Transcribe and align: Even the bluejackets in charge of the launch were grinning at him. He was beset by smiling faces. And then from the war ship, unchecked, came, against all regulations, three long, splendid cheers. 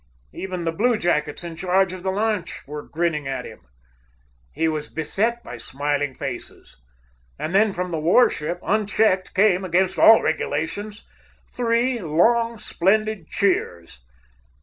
Even 0.33 0.63
the 0.63 0.71
bluejackets 0.71 1.43
in 1.43 1.55
charge 1.55 1.93
of 1.93 2.01
the 2.01 2.09
launch 2.09 2.65
were 2.65 2.81
grinning 2.81 3.27
at 3.27 3.45
him. 3.45 3.59
He 4.51 4.67
was 4.67 4.89
beset 4.89 5.43
by 5.43 5.57
smiling 5.57 6.15
faces. 6.15 6.81
And 7.37 7.53
then 7.53 7.71
from 7.71 7.91
the 7.91 7.99
war 7.99 8.27
ship, 8.27 8.59
unchecked, 8.63 9.35
came, 9.35 9.63
against 9.63 9.99
all 9.99 10.23
regulations, 10.23 11.07
three 11.47 11.99
long, 11.99 12.57
splendid 12.57 13.27
cheers. 13.27 14.03